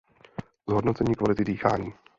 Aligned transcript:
Zhodnocení 0.67 1.15
kvality 1.15 1.43
dýchání. 1.45 1.93